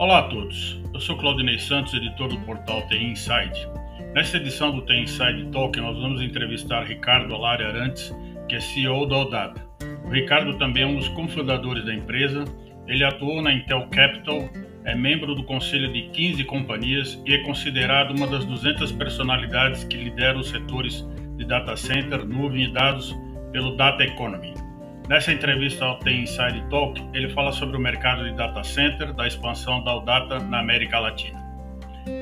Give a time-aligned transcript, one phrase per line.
[0.00, 3.68] Olá a todos, eu sou Claudinei Santos, editor do portal TI Inside.
[4.14, 8.14] Nesta edição do TI Inside Talk, nós vamos entrevistar Ricardo Alari Arantes,
[8.48, 9.60] que é CEO da Odata.
[10.04, 12.44] O Ricardo também é um dos cofundadores da empresa,
[12.86, 14.48] ele atuou na Intel Capital,
[14.84, 19.96] é membro do conselho de 15 companhias e é considerado uma das 200 personalidades que
[19.96, 21.04] lideram os setores
[21.36, 23.12] de data center, nuvem e dados
[23.50, 24.67] pelo Data Economy.
[25.08, 29.26] Nessa entrevista ao Tem Inside Talk, ele fala sobre o mercado de data center, da
[29.26, 31.42] expansão da Udata na América Latina.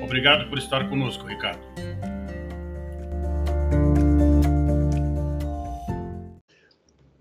[0.05, 1.59] Obrigado por estar conosco, Ricardo.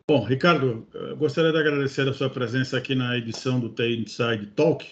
[0.08, 0.88] Bom, Ricardo,
[1.18, 4.86] gostaria de agradecer a sua presença aqui na edição do Tem Inside Talk.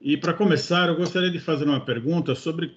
[0.00, 2.74] E para começar, eu gostaria de fazer uma pergunta sobre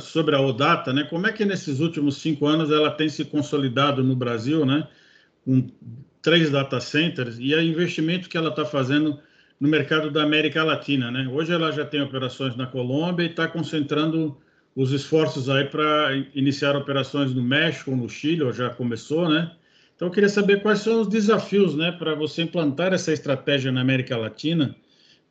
[0.00, 1.04] sobre a Odata, né?
[1.04, 4.88] Como é que nesses últimos cinco anos ela tem se consolidado no Brasil, né?
[5.44, 5.68] Com
[6.22, 9.18] três data centers e o investimento que ela está fazendo
[9.60, 11.28] no mercado da América Latina, né?
[11.30, 14.36] Hoje ela já tem operações na Colômbia e está concentrando
[14.74, 19.52] os esforços aí para iniciar operações no México, no Chile, ou já começou, né?
[19.94, 23.82] Então eu queria saber quais são os desafios, né, para você implantar essa estratégia na
[23.82, 24.74] América Latina.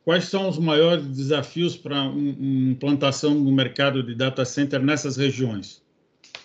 [0.04, 5.81] Quais são os maiores desafios para uma implantação no mercado de data center nessas regiões?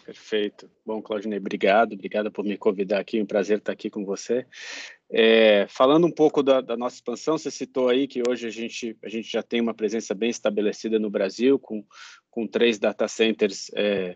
[0.07, 0.71] Perfeito.
[0.85, 1.91] Bom, Claudinei, obrigado.
[1.91, 3.19] Obrigado por me convidar aqui.
[3.19, 4.45] É um prazer estar aqui com você.
[5.11, 8.95] É, falando um pouco da, da, nossa expansão, você citou aí que hoje a gente,
[9.03, 11.83] a gente já tem uma presença bem estabelecida no Brasil, com,
[12.31, 14.15] com três data centers é,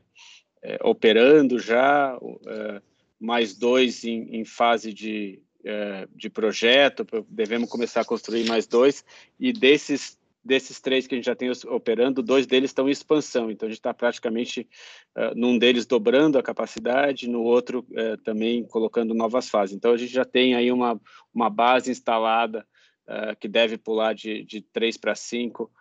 [0.63, 2.81] é, operando já, é,
[3.19, 9.03] mais dois em, em fase de, é, de projeto, devemos começar a construir mais dois,
[9.37, 13.51] e desses desses três que a gente já tem operando, dois deles estão em expansão.
[13.51, 14.67] Então, a gente está praticamente,
[15.15, 19.75] uh, num deles, dobrando a capacidade, no outro uh, também colocando novas fases.
[19.75, 20.99] Então, a gente já tem aí uma,
[21.33, 22.65] uma base instalada
[23.07, 25.71] uh, que deve pular de, de 3 para 5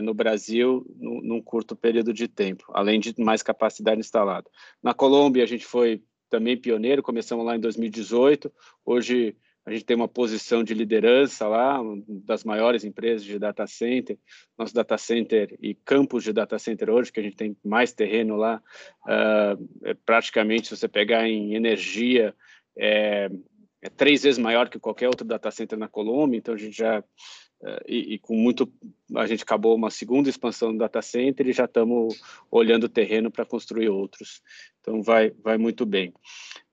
[0.00, 4.48] no Brasil no, num curto período de tempo, além de mais capacidade instalada.
[4.80, 8.52] Na Colômbia, a gente foi também pioneiro, começamos lá em 2018.
[8.84, 14.16] Hoje, a gente tem uma posição de liderança lá, das maiores empresas de data center.
[14.56, 18.36] Nosso data center e campus de data center hoje, que a gente tem mais terreno
[18.36, 18.62] lá,
[19.02, 22.32] uh, é praticamente, se você pegar em energia,
[22.78, 23.28] é,
[23.82, 26.38] é, três vezes maior que qualquer outro data center na Colômbia.
[26.38, 27.00] Então, a gente já.
[27.00, 28.72] Uh, e, e, com muito.
[29.16, 32.14] A gente acabou uma segunda expansão do data center e já estamos
[32.52, 34.40] olhando o terreno para construir outros.
[34.80, 36.12] Então, vai, vai muito bem.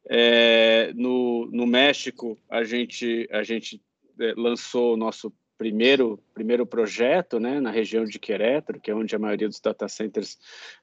[0.10, 3.82] É, no, no México, a gente, a gente
[4.20, 9.16] é, lançou o nosso primeiro, primeiro projeto né, na região de Querétaro, que é onde
[9.16, 10.38] a maioria dos data centers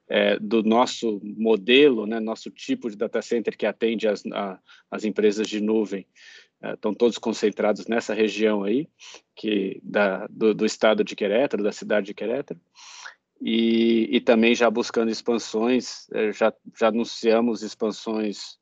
[0.09, 4.59] é, do nosso modelo, né, nosso tipo de data center que atende as, a,
[4.89, 6.07] as empresas de nuvem,
[6.63, 8.87] é, estão todos concentrados nessa região aí,
[9.35, 12.59] que da, do, do estado de Querétaro, da cidade de Querétaro.
[13.39, 18.60] E, e também já buscando expansões, é, já, já anunciamos expansões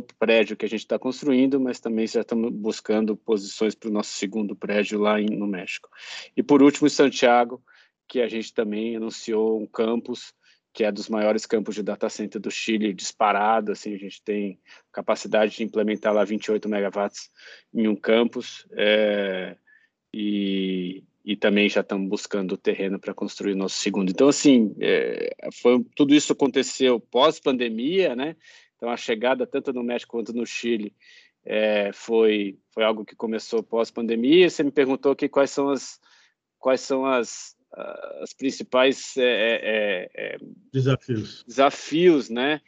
[0.00, 3.92] do prédio que a gente está construindo, mas também já estamos buscando posições para o
[3.92, 5.88] nosso segundo prédio lá em, no México.
[6.36, 7.62] E por último, em Santiago,
[8.08, 10.34] que a gente também anunciou um campus
[10.74, 14.58] que é dos maiores campos de data center do Chile, disparado, assim, a gente tem
[14.92, 17.30] capacidade de implementar lá 28 megawatts
[17.72, 19.56] em um campus, é,
[20.12, 24.10] e, e também já estamos buscando o terreno para construir o nosso segundo.
[24.10, 28.36] Então, assim, é, foi, tudo isso aconteceu pós-pandemia, né?
[28.76, 30.94] Então, a chegada tanto no México quanto no Chile
[31.44, 34.48] é, foi, foi algo que começou pós-pandemia.
[34.48, 36.00] Você me perguntou aqui quais são as,
[36.58, 37.56] quais são as,
[38.20, 39.60] as principais é, é,
[40.14, 40.38] é, é
[40.72, 41.44] desafios.
[41.46, 42.60] desafios, né?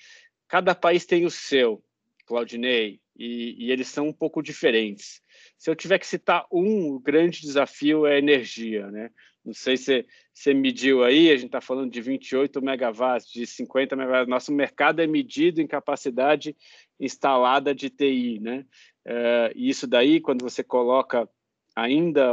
[0.49, 1.83] Cada país tem o seu,
[2.27, 5.23] Claudinei, e, e, eles são um pouco diferentes.
[5.57, 9.11] Se eu tiver que citar um, o grande desafio é a energia, né?
[9.47, 13.95] Não sei se você mediu aí, a gente está falando de 28 megawatts, de 50
[13.95, 14.29] megawatts.
[14.29, 16.57] Nosso mercado é medido em capacidade
[16.99, 18.67] instalada de TI, né?
[19.07, 21.29] É, e isso daí, quando você coloca
[21.77, 22.25] ainda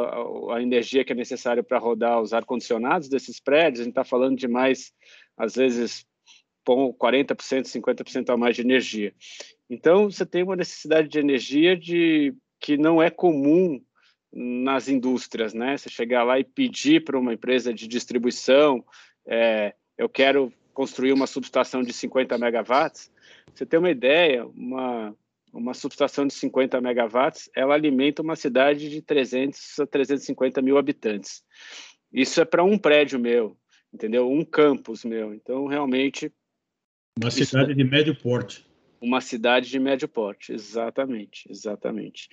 [0.52, 4.36] a energia que é necessária para rodar os ar-condicionados desses prédios, a gente está falando
[4.36, 4.92] de mais,
[5.38, 6.06] às vezes,
[6.66, 9.14] 40%, 50% a mais de energia.
[9.70, 13.80] Então, você tem uma necessidade de energia de, que não é comum
[14.34, 15.78] nas indústrias, né?
[15.78, 18.84] Você chegar lá e pedir para uma empresa de distribuição,
[19.28, 23.12] é, eu quero construir uma subestação de 50 megawatts.
[23.54, 25.16] Você tem uma ideia, uma
[25.54, 31.44] uma subestação de 50 megawatts, ela alimenta uma cidade de 300 a 350 mil habitantes.
[32.12, 33.56] Isso é para um prédio meu,
[33.94, 34.30] entendeu?
[34.30, 35.34] Um campus meu.
[35.34, 36.34] Então, realmente...
[37.22, 37.78] Uma cidade isso...
[37.78, 38.66] de médio porte.
[39.00, 42.30] Uma cidade de médio porte, exatamente, exatamente.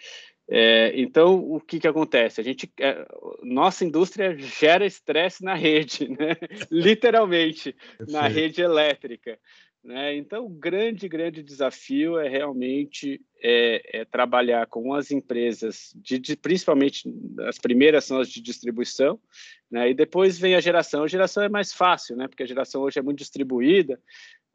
[0.53, 2.41] É, então, o que, que acontece?
[2.41, 3.07] A gente, é,
[3.41, 6.37] nossa indústria gera estresse na rede, né?
[6.69, 7.77] literalmente,
[8.09, 9.39] na rede elétrica.
[9.83, 10.17] Né?
[10.17, 16.37] Então, o grande, grande desafio é realmente é, é trabalhar com as empresas, de, de,
[16.37, 17.09] principalmente
[17.47, 19.19] as primeiras são as de distribuição,
[19.71, 19.91] né?
[19.91, 21.05] e depois vem a geração.
[21.05, 22.29] A geração é mais fácil, né?
[22.29, 23.99] porque a geração hoje é muito distribuída,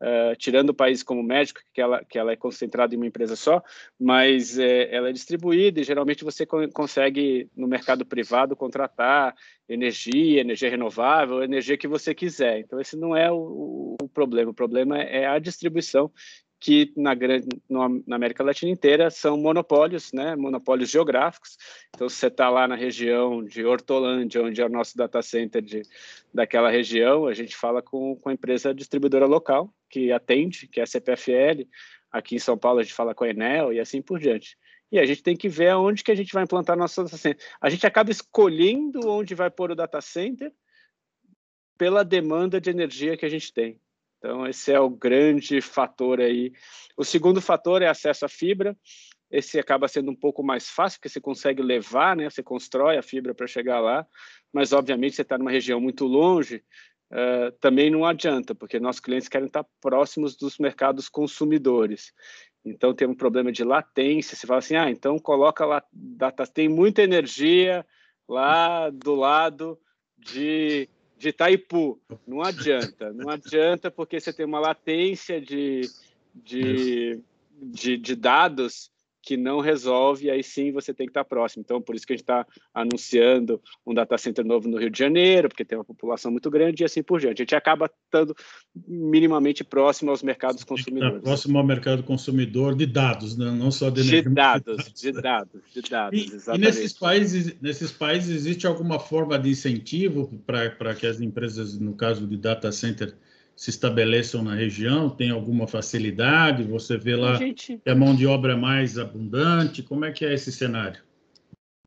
[0.02, 1.26] Uh, tirando o país como
[1.74, 3.64] que ela, que ela é concentrada em uma empresa só,
[3.98, 9.34] mas é, ela é distribuída e geralmente você co consegue, no mercado privado, contratar
[9.70, 12.60] energia, energia renovável, energia que você quiser.
[12.60, 14.52] Então, esse não é o, o problema.
[14.52, 16.12] O problema é a distribuição
[16.66, 21.60] que na, grande, na América Latina inteira são monopólios, né, monopólios geográficos.
[21.94, 25.62] Então, se você está lá na região de Hortolândia, onde é o nosso data center
[25.62, 25.84] de,
[26.34, 30.84] daquela região, a gente fala com, com a empresa distribuidora local que atende, que é
[30.84, 31.68] a CPFL.
[32.12, 34.58] Aqui em São Paulo, a gente fala com a Enel e assim por diante.
[34.92, 37.46] E a gente tem que ver aonde que a gente vai implantar nosso data center.
[37.62, 40.52] A gente acaba escolhendo onde vai pôr o data center
[41.78, 43.80] pela demanda de energia que a gente tem.
[44.18, 46.52] Então, esse é o grande fator aí.
[46.98, 48.76] O segundo fator é acesso à fibra.
[49.30, 52.30] Esse acaba sendo um pouco mais fácil, porque você consegue levar, né?
[52.30, 54.06] Você constrói a fibra para chegar lá,
[54.54, 56.64] mas obviamente você está numa região muito longe,
[57.12, 62.14] uh, também não adianta, porque nossos clientes querem estar próximos dos mercados consumidores.
[62.64, 64.36] Então tem um problema de latência.
[64.36, 67.86] Você fala assim, ah, então coloca lá, data, tem muita energia
[68.28, 69.80] lá do lado
[70.18, 70.90] de
[71.26, 72.00] de Itaipu.
[72.28, 75.90] Não adianta, não adianta porque você tem uma latência de,
[76.34, 77.20] de,
[77.60, 78.92] de, de dados
[79.26, 81.62] que não resolve, aí sim você tem que estar próximo.
[81.66, 85.00] Então, por isso que a gente está anunciando um data center novo no Rio de
[85.00, 87.42] Janeiro, porque tem uma população muito grande e assim por diante.
[87.42, 88.36] A gente acaba estando
[88.88, 91.24] minimamente próximo aos mercados consumidores.
[91.24, 93.50] Próximo ao mercado consumidor de dados, né?
[93.50, 96.62] não só de De dados, de dados, de dados, e, exatamente.
[96.62, 101.96] E nesses países, nesses países existe alguma forma de incentivo para que as empresas, no
[101.96, 103.16] caso de data center,
[103.56, 105.10] se estabeleçam na região?
[105.10, 106.64] Tem alguma facilidade?
[106.64, 107.78] Você vê lá gente...
[107.78, 109.82] que a mão de obra é mais abundante?
[109.82, 111.02] Como é que é esse cenário?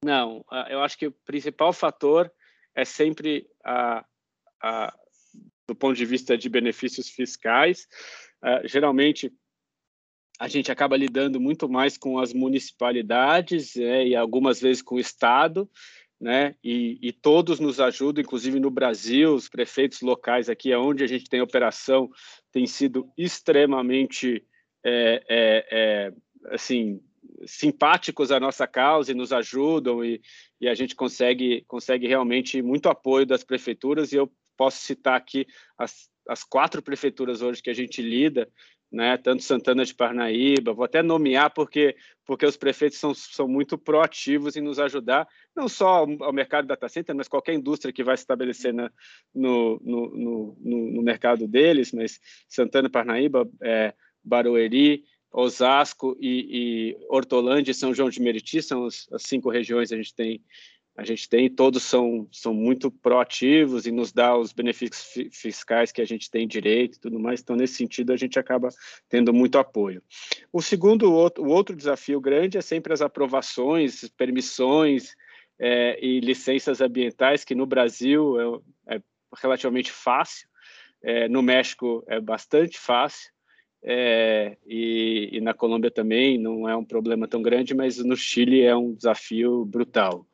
[0.05, 2.31] Não, eu acho que o principal fator
[2.75, 4.05] é sempre a,
[4.63, 4.95] a
[5.69, 7.87] do ponto de vista de benefícios fiscais.
[8.43, 9.31] Uh, geralmente,
[10.39, 15.01] a gente acaba lidando muito mais com as municipalidades é, e algumas vezes com o
[15.01, 15.69] Estado,
[16.21, 16.55] né?
[16.63, 21.29] E, e, todos nos ajudam, inclusive no Brasil, os prefeitos locais aqui, onde a gente
[21.29, 22.11] tem operação,
[22.51, 24.45] têm sido extremamente,
[24.85, 26.13] é, é, é,
[26.55, 27.01] assim,
[27.47, 30.21] simpáticos à nossa causa e nos ajudam e,
[30.61, 35.47] e, a gente consegue, consegue realmente muito apoio das prefeituras e eu posso citar aqui
[35.77, 38.51] as, as quatro prefeituras hoje que a gente lida,
[38.91, 41.95] né, tanto Santana de Parnaíba, vou até nomear porque,
[42.25, 46.89] porque os prefeitos são, são muito proativos em nos ajudar, não só ao mercado data
[46.89, 48.91] center, mas qualquer indústria que vai se estabelecer na,
[49.35, 50.57] no, no, no,
[50.93, 52.19] no, mercado deles, mas
[52.49, 53.93] Santana, Parnaíba, é,
[54.25, 59.91] Barueri, Osasco e, e Hortolândia e São João de Meriti são as, as cinco regiões
[59.91, 60.43] que a gente tem
[60.99, 66.03] a gente tem, todos são, são muito proativos e nos dá os benefícios fiscais que
[66.03, 68.69] a gente tem direito e tudo mais, então nesse sentido a gente acaba
[69.09, 70.03] tendo muito apoio.
[70.53, 75.15] O segundo, o outro, desafio grande é sempre as aprovações, permissões
[75.57, 79.03] é, e licenças ambientais, que no Brasil é, é
[79.41, 80.49] relativamente fácil,
[81.01, 83.31] é, no México é bastante fácil,
[83.85, 88.63] é, e, e, na Colômbia também não é um problema tão grande, mas no Chile
[88.63, 90.27] é um desafio brutal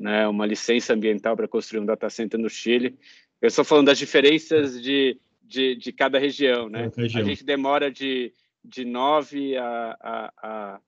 [0.00, 2.98] né, uma licença ambiental para construir um data center no Chile.
[3.40, 6.90] Eu estou falando das diferenças de, de, de cada região, né?
[6.96, 7.22] Região.
[7.22, 8.32] A gente demora de,
[8.64, 10.80] de 9 a, a, a,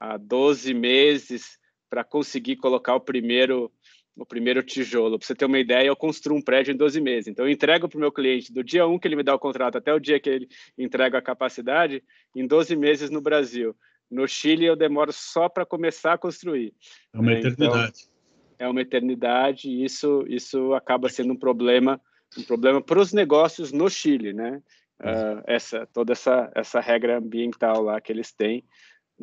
[0.00, 1.58] a 12 meses
[1.88, 3.72] para conseguir colocar o primeiro
[4.18, 5.18] o primeiro tijolo.
[5.18, 7.28] Para você ter uma ideia, eu construo um prédio em 12 meses.
[7.28, 9.38] Então, eu entrego para o meu cliente do dia 1 que ele me dá o
[9.38, 12.02] contrato até o dia que ele entrega a capacidade,
[12.34, 13.76] em 12 meses no Brasil.
[14.10, 16.72] No Chile, eu demoro só para começar a construir.
[17.12, 18.04] É uma eternidade.
[18.04, 18.15] Então,
[18.58, 22.00] é uma eternidade e isso, isso acaba sendo um problema
[22.38, 24.60] um problema para os negócios no Chile, né?
[25.00, 28.64] Uh, essa toda essa essa regra ambiental lá que eles têm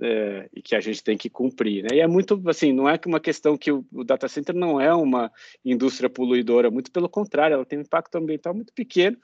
[0.01, 1.89] é, e que a gente tem que cumprir, né?
[1.93, 4.81] E é muito assim, não é que uma questão que o, o, data center não
[4.81, 5.31] é uma
[5.63, 9.17] indústria poluidora, muito pelo contrário, ela tem um impacto ambiental muito pequeno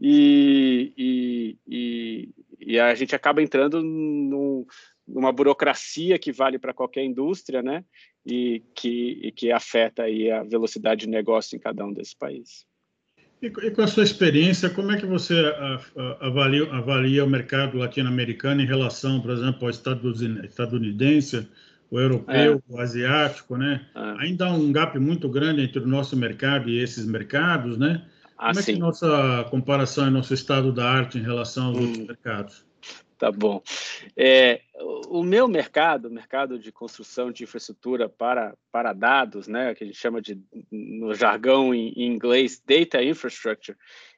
[0.00, 4.66] e, e, e, e a gente acaba entrando num,
[5.06, 7.84] numa burocracia que vale para qualquer indústria, né?
[8.24, 12.66] E que, e que afeta aí a velocidade de negócio em cada um desses países.
[13.40, 15.34] E, e, com a sua experiência, como é que você
[16.20, 21.46] avalia, avalia o mercado latino-americano em relação, por exemplo, ao estadunidense,
[21.90, 22.72] o europeu, é.
[22.72, 23.86] o asiático, né?
[23.94, 24.24] É.
[24.24, 28.04] Ainda há um gap muito grande entre o nosso mercado e esses mercados, né?
[28.36, 28.74] Ah, como é sim.
[28.74, 31.82] que nossa comparação e nosso estado da arte em relação aos hum.
[31.82, 32.66] outros mercados?
[33.18, 33.62] Tá bom.
[34.14, 34.60] É,
[35.08, 39.86] o meu mercado, o mercado de construção de infraestrutura para, para dados, né, que a
[39.86, 40.38] gente chama de,
[40.70, 43.76] no jargão em, em inglês, data infrastructure,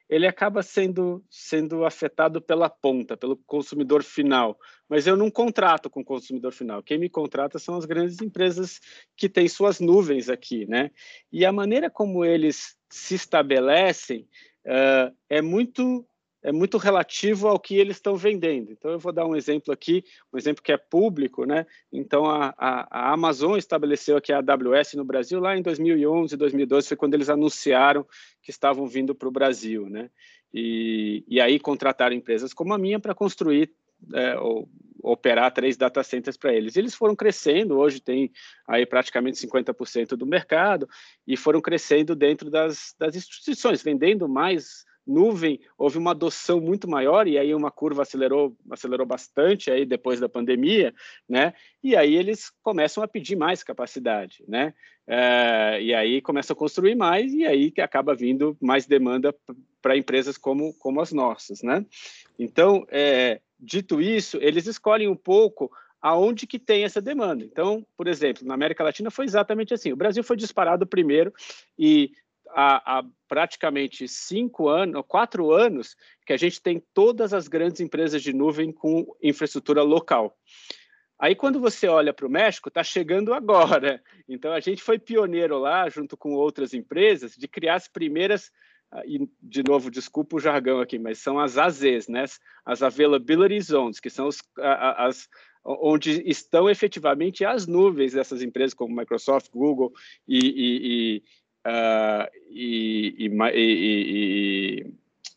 [0.09, 4.59] ele acaba sendo, sendo afetado pela ponta, pelo consumidor final.
[4.89, 6.81] Mas eu não contrato com o consumidor final.
[6.81, 8.81] Quem me contrata são as grandes empresas
[9.15, 10.89] que têm suas nuvens aqui, né?
[11.31, 14.27] E a maneira como eles se estabelecem
[14.65, 16.03] uh, é muito
[16.41, 18.71] é muito relativo ao que eles estão vendendo.
[18.71, 20.03] Então, eu vou dar um exemplo aqui,
[20.33, 21.65] um exemplo que é público, né?
[21.91, 26.87] Então, a, a, a, Amazon estabeleceu aqui a AWS no Brasil lá em 2011, 2012,
[26.87, 28.05] foi quando eles anunciaram
[28.41, 30.09] que estavam vindo para o Brasil, né?
[30.53, 33.71] E, e aí contrataram empresas como a minha para construir
[34.13, 34.67] é, ou,
[35.01, 36.75] operar três data centers para eles.
[36.75, 38.31] Eles foram crescendo, hoje tem
[38.67, 40.87] aí praticamente 50% do mercado,
[41.25, 47.27] e foram crescendo dentro das, das instituições, vendendo mais nuvem houve uma adoção muito maior
[47.27, 50.93] e aí uma curva acelerou acelerou bastante aí depois da pandemia,
[51.27, 51.53] né?
[51.83, 54.73] E aí eles começam a pedir mais capacidade, né?
[55.07, 59.35] É, e aí começam a construir mais e aí que acaba vindo mais demanda
[59.81, 61.85] para empresas como como as nossas, né?
[62.37, 67.43] Então, é, dito isso, eles escolhem um pouco aonde que tem essa demanda.
[67.43, 69.91] Então, por exemplo, na América Latina foi exatamente assim.
[69.91, 71.33] O Brasil foi disparado primeiro
[71.77, 72.11] e
[72.53, 78.21] há, há, praticamente cinco anos, quatro anos, que a gente tem todas as grandes empresas
[78.21, 80.37] de nuvem com infraestrutura local.
[81.17, 84.01] Aí, quando você olha para o México, está chegando agora.
[84.31, 88.51] Então, a gente foi pioneiro lá, junto com outras empresas, de criar as primeiras,
[88.91, 92.25] ah, e de novo, desculpa o jargão aqui, mas são as AZs, né?
[92.63, 95.27] as Availability Zones, que são os, as,
[95.63, 99.91] onde estão efetivamente as nuvens dessas empresas, como Microsoft, Google
[100.27, 101.23] e, e, e
[101.65, 104.93] uh, e, e, e,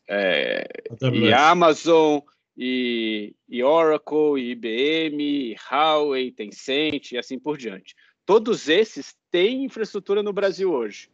[0.09, 0.67] é,
[1.13, 2.21] e, Amazon,
[2.57, 7.95] e, e Oracle, e IBM, e Huawei, Tencent e assim por diante.
[8.25, 11.09] Todos esses têm infraestrutura no Brasil hoje.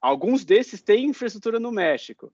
[0.00, 2.32] Alguns desses têm infraestrutura no México.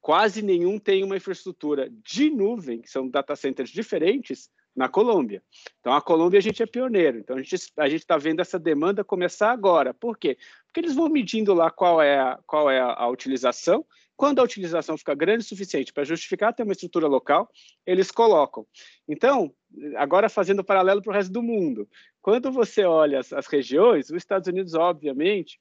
[0.00, 5.42] Quase nenhum tem uma infraestrutura de nuvem, que são data centers diferentes, na Colômbia.
[5.80, 7.18] Então, a Colômbia a gente é pioneiro.
[7.18, 9.92] Então, a gente a está vendo essa demanda começar agora.
[9.92, 10.38] Por quê?
[10.66, 13.84] Porque eles vão medindo lá qual é a, qual é a, a utilização.
[14.16, 17.50] Quando a utilização fica grande o suficiente para justificar ter uma estrutura local,
[17.84, 18.66] eles colocam.
[19.08, 19.52] Então,
[19.96, 21.88] agora fazendo paralelo para o resto do mundo.
[22.20, 25.58] Quando você olha as, as regiões, os Estados Unidos, obviamente,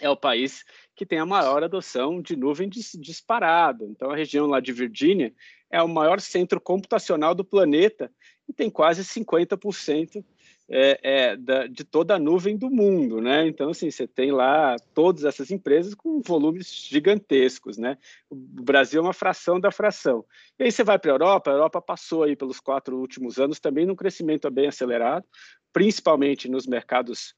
[0.00, 3.84] é o país que tem a maior adoção de nuvem disparado.
[3.84, 5.32] Então, a região lá de Virgínia
[5.70, 8.10] é o maior centro computacional do planeta
[8.48, 10.24] e tem quase 50%
[10.68, 13.46] é, é, da, de toda a nuvem do mundo, né?
[13.46, 17.98] Então, assim, você tem lá todas essas empresas com volumes gigantescos, né?
[18.30, 20.24] O Brasil é uma fração da fração.
[20.58, 23.60] E aí você vai para a Europa, a Europa passou aí pelos quatro últimos anos
[23.60, 25.26] também num crescimento bem acelerado,
[25.72, 27.34] principalmente nos mercados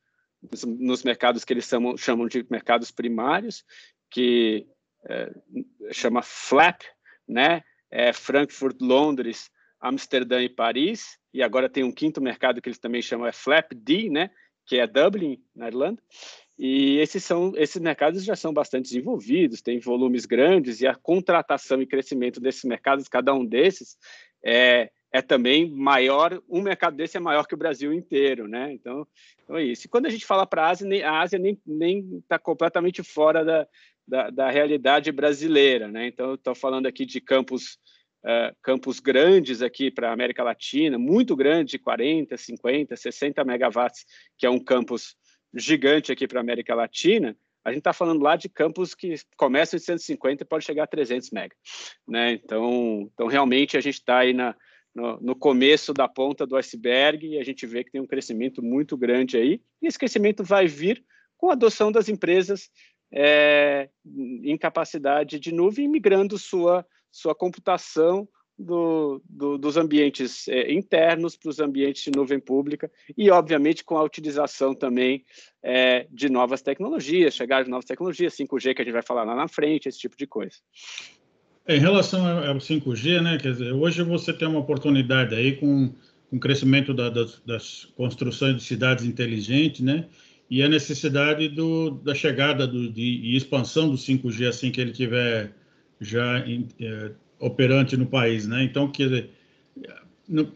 [0.67, 3.65] nos mercados que eles chamam, chamam de mercados primários,
[4.11, 4.67] que
[5.09, 5.33] é,
[5.93, 6.83] chama FLAP,
[7.27, 7.63] né?
[7.91, 9.51] É Frankfurt, Londres,
[9.81, 14.11] Amsterdã e Paris, e agora tem um quinto mercado que eles também chamam é FLAP-D,
[14.11, 14.31] né?
[14.67, 16.03] Que é Dublin, na Irlanda.
[16.59, 21.83] E esses são esses mercados já são bastante desenvolvidos, têm volumes grandes e a contratação
[21.83, 23.97] e crescimento desses mercados, cada um desses,
[24.43, 28.73] é, é também maior, um mercado desse é maior que o Brasil inteiro, né?
[28.73, 29.07] Então,
[29.43, 29.87] então é isso.
[29.87, 33.69] E quando a gente fala para a Ásia, a Ásia nem está completamente fora da,
[34.07, 36.07] da, da, realidade brasileira, né?
[36.07, 37.79] Então, estou falando aqui de campos,
[38.25, 44.05] uh, campos grandes aqui para a América Latina, muito grande, 40, 50, 60 megawatts,
[44.37, 45.17] que é um campus
[45.55, 47.37] gigante aqui para a América Latina,
[47.67, 50.87] a gente está falando lá de campos que começam em 150 e pode chegar a
[50.87, 51.57] 300 mega,
[52.07, 52.31] né?
[52.31, 54.55] Então, então realmente a gente está aí na
[54.97, 58.63] no, no, começo da ponta do iceberg e a gente vê que tem um crescimento
[58.63, 59.61] muito grande aí.
[59.83, 61.05] E esse crescimento vai vir
[61.37, 62.71] com a adoção das empresas
[63.13, 63.91] é,
[64.43, 68.27] em capacidade de nuvem, migrando sua, sua computação
[68.59, 73.99] do, do, dos ambientes é, internos para os ambientes de nuvem pública e, obviamente, com
[73.99, 75.27] a utilização também
[75.63, 79.35] é, de novas tecnologias, chegar de novas tecnologias, 5G que a gente vai falar lá
[79.35, 80.57] na frente, esse tipo de coisa.
[81.69, 85.93] Em relação ao 5G, né, quer dizer, hoje você tem uma oportunidade aí com,
[86.31, 90.07] com o crescimento da, das, das, construções de cidades inteligentes, né,
[90.49, 94.93] e a necessidade do, da chegada do, de, e expansão do 5G assim que ele
[94.93, 95.53] tiver
[96.01, 98.63] já é, operante no país, né?
[98.63, 99.31] Então, quer dizer,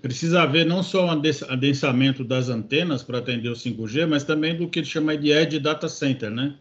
[0.00, 1.10] precisa haver não só um
[1.48, 5.58] adensamento das antenas para atender o 5G, mas também do que ele chama de Edge
[5.58, 6.54] Data Center, né?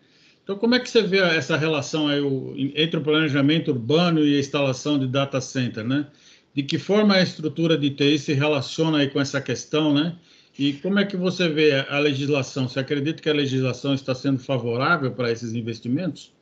[0.50, 4.36] Então, como é que você vê essa relação aí, o, entre o planejamento urbano e
[4.36, 6.08] a instalação de data center, né?
[6.56, 10.18] De que forma a estrutura de TI se relaciona aí com essa questão, né?
[10.58, 12.68] E como é que você vê a legislação?
[12.68, 16.34] Você acredita que a legislação está sendo favorável para esses investimentos?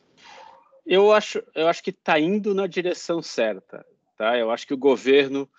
[0.86, 3.86] Eu acho, eu acho que está indo na direção certa.
[4.18, 4.38] Tá?
[4.38, 5.50] Eu acho que o governo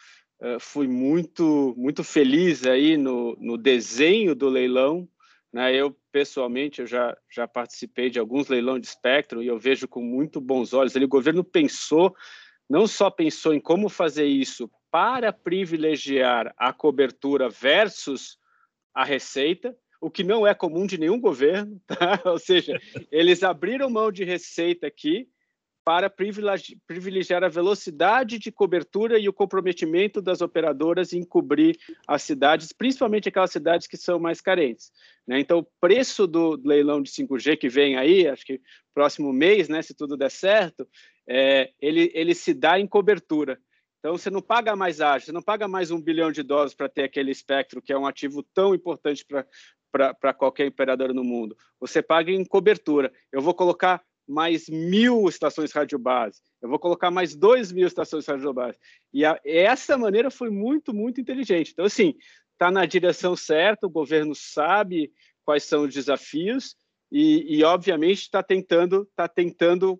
[0.40, 5.06] uh, foi muito, muito feliz aí no, no desenho do leilão.
[5.52, 5.74] Né?
[5.74, 10.02] Eu, pessoalmente, eu já, já participei de alguns leilões de espectro e eu vejo com
[10.02, 10.94] muito bons olhos.
[10.94, 12.14] Ele, o governo pensou,
[12.68, 18.38] não só pensou em como fazer isso para privilegiar a cobertura versus
[18.94, 22.20] a receita, o que não é comum de nenhum governo, tá?
[22.24, 22.78] ou seja,
[23.10, 25.28] eles abriram mão de receita aqui
[25.88, 32.74] para privilegiar a velocidade de cobertura e o comprometimento das operadoras em cobrir as cidades,
[32.74, 34.92] principalmente aquelas cidades que são mais carentes.
[35.26, 35.40] Né?
[35.40, 38.60] Então, o preço do leilão de 5G que vem aí, acho que
[38.92, 40.86] próximo mês, né, se tudo der certo,
[41.26, 43.58] é, ele, ele se dá em cobertura.
[44.00, 46.90] Então, você não paga mais ágio, você não paga mais um bilhão de dólares para
[46.90, 49.24] ter aquele espectro, que é um ativo tão importante
[49.90, 51.56] para qualquer operador no mundo.
[51.80, 53.10] Você paga em cobertura.
[53.32, 56.40] Eu vou colocar mais mil estações rádio base.
[56.60, 58.78] Eu vou colocar mais dois mil estações rádio base.
[59.12, 61.72] E a, essa maneira foi muito, muito inteligente.
[61.72, 62.14] Então, assim,
[62.52, 65.10] está na direção certa, o governo sabe
[65.44, 66.76] quais são os desafios
[67.10, 69.98] e, e obviamente está tentando, tá tentando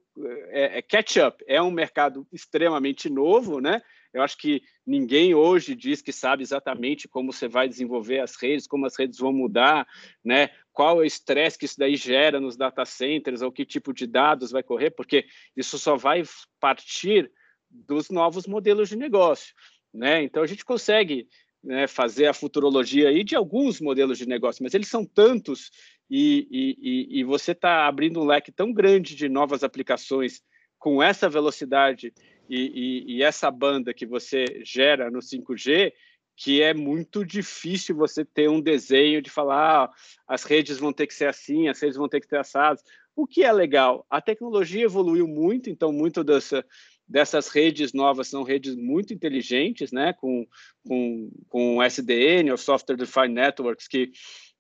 [0.50, 1.42] é, é, catch up.
[1.46, 3.80] É um mercado extremamente novo, né?
[4.12, 8.66] Eu acho que ninguém hoje diz que sabe exatamente como você vai desenvolver as redes,
[8.66, 9.86] como as redes vão mudar,
[10.24, 10.50] né?
[10.72, 14.06] Qual é o estresse que isso daí gera nos data centers, ou que tipo de
[14.06, 16.22] dados vai correr, porque isso só vai
[16.58, 17.30] partir
[17.70, 19.54] dos novos modelos de negócio,
[19.92, 20.22] né?
[20.22, 21.28] Então a gente consegue
[21.62, 25.70] né, fazer a futurologia aí de alguns modelos de negócio, mas eles são tantos
[26.10, 30.40] e, e, e você está abrindo um leque tão grande de novas aplicações
[30.78, 32.12] com essa velocidade
[32.48, 35.92] e, e, essa banda que você gera no 5G,
[36.36, 39.90] que é muito difícil você ter um desenho de falar ah,
[40.26, 42.82] as redes vão ter que ser assim, as redes vão ter que ter assados.
[43.14, 44.06] O que é legal?
[44.08, 46.64] A tecnologia evoluiu muito, então muito dessa,
[47.08, 50.12] dessas redes novas são redes muito inteligentes, né?
[50.12, 50.46] com,
[50.86, 54.12] com, com SDN, ou Software Defined Networks, que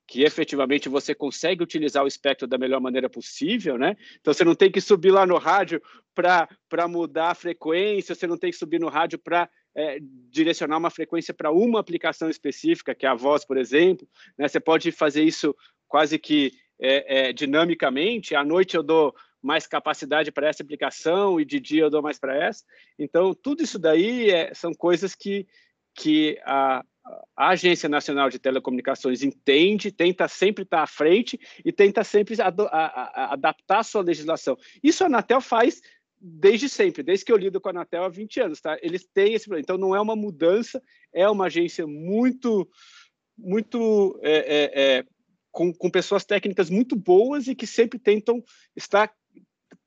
[0.08, 3.94] que efetivamente você consegue utilizar o espectro da melhor maneira possível, né?
[4.18, 5.82] Então você não tem que subir lá no rádio
[6.14, 9.98] para mudar a frequência, você não tem que subir no rádio para é,
[10.30, 14.08] direcionar uma frequência para uma aplicação específica, que é a voz, por exemplo.
[14.38, 14.48] Né?
[14.48, 15.54] Você pode fazer isso
[15.86, 18.34] quase que é, é, dinamicamente.
[18.34, 22.18] À noite eu dou mais capacidade para essa aplicação e de dia eu dou mais
[22.18, 22.64] para essa.
[22.98, 25.46] Então, tudo isso daí é, são coisas que,
[25.98, 26.84] que a,
[27.36, 32.62] a Agência Nacional de Telecomunicações entende, tenta sempre estar à frente e tenta sempre ad,
[32.62, 34.56] a, a, adaptar a sua legislação.
[34.80, 35.82] Isso a Anatel faz
[36.20, 38.78] desde sempre, desde que eu lido com a Anatel há 20 anos, tá?
[38.80, 39.62] Eles têm esse problema.
[39.62, 40.80] Então, não é uma mudança,
[41.12, 42.68] é uma agência muito,
[43.36, 45.04] muito é, é, é,
[45.50, 48.42] com, com pessoas técnicas muito boas e que sempre tentam
[48.76, 49.12] estar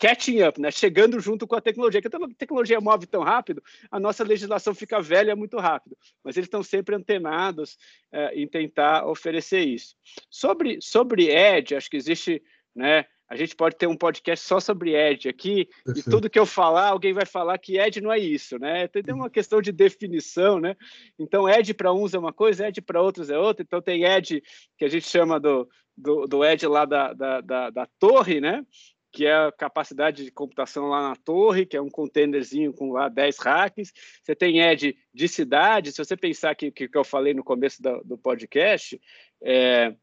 [0.01, 0.71] catching up, né?
[0.71, 2.01] chegando junto com a tecnologia.
[2.01, 3.61] Que a tecnologia move tão rápido,
[3.91, 5.95] a nossa legislação fica velha muito rápido.
[6.23, 7.77] Mas eles estão sempre antenados
[8.11, 9.95] é, em tentar oferecer isso.
[10.27, 12.41] Sobre, sobre Edge, acho que existe.
[12.73, 16.07] Né, a gente pode ter um podcast só sobre Edge aqui, Perfeito.
[16.07, 18.87] e tudo que eu falar, alguém vai falar que Edge não é isso, né?
[18.87, 20.75] Tem uma questão de definição, né?
[21.19, 23.63] Então, Edge para uns é uma coisa, Edge para outros é outra.
[23.63, 24.41] Então, tem Edge,
[24.77, 28.65] que a gente chama do, do, do Edge lá da, da, da, da torre, né?
[29.11, 33.09] Que é a capacidade de computação lá na torre, que é um containerzinho com lá
[33.09, 33.91] 10 racks.
[34.23, 37.81] Você tem edge de cidade, se você pensar que, que, que eu falei no começo
[37.81, 38.99] do, do podcast,
[39.43, 39.93] é,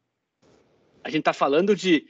[1.03, 2.05] a gente está falando de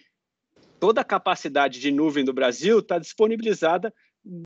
[0.80, 3.94] toda a capacidade de nuvem do Brasil está disponibilizada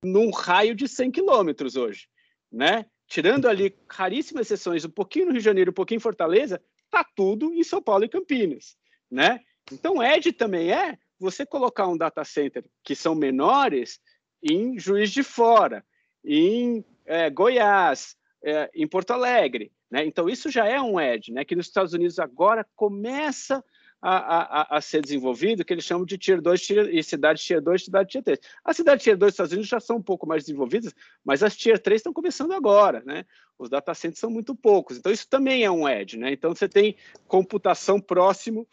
[0.04, 2.08] num raio de 100 quilômetros hoje,
[2.52, 2.86] né?
[3.08, 7.04] Tirando ali raríssimas exceções, um pouquinho no Rio de Janeiro, um pouquinho em Fortaleza, está
[7.04, 8.78] tudo em São Paulo e Campinas,
[9.10, 9.40] né?
[9.72, 14.00] Então, Edge também é você colocar um data center que são menores
[14.44, 15.84] em Juiz de Fora,
[16.24, 19.72] em é, Goiás, é, em Porto Alegre.
[19.90, 20.06] Né?
[20.06, 21.46] Então, isso já é um edge, né?
[21.46, 23.64] que nos Estados Unidos agora começa
[24.02, 24.18] a,
[24.62, 27.86] a, a, ser desenvolvido, que eles chamam de Tier 2 tier, e cidade Tier 2
[27.86, 28.40] cidade Tier 3.
[28.66, 31.56] As cidades Tier 2 dos Estados Unidos já são um pouco mais desenvolvidas, mas as
[31.56, 33.02] Tier 3 estão começando agora.
[33.06, 33.24] Né?
[33.58, 34.98] Os data centers são muito poucos.
[34.98, 36.18] Então, isso também é um edge.
[36.18, 36.34] Né?
[36.34, 38.68] Então, você tem computação próximo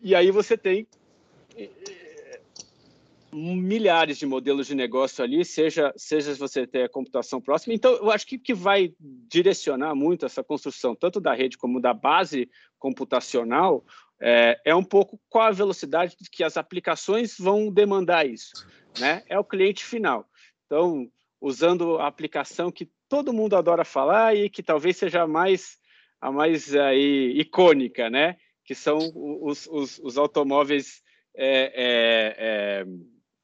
[0.00, 0.86] E aí você tem
[3.34, 7.74] milhares de modelos de negócio ali, seja, seja você ter a computação próxima.
[7.74, 11.92] Então, eu acho que que vai direcionar muito essa construção, tanto da rede como da
[11.92, 13.84] base computacional,
[14.20, 18.52] é, é um pouco qual a velocidade que as aplicações vão demandar isso.
[18.98, 19.24] Né?
[19.28, 20.28] É o cliente final.
[20.66, 25.78] Então, usando a aplicação que todo mundo adora falar e que talvez seja a mais,
[26.20, 28.36] a mais aí, icônica, né?
[28.64, 28.98] que são
[29.42, 31.02] os, os, os automóveis
[31.34, 32.86] é, é, é